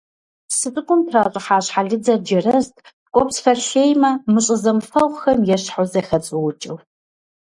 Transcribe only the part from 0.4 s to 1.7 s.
Псы цӀыкӀум тращӀыхьа